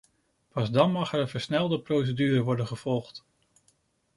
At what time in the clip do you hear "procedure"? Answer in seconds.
1.81-2.41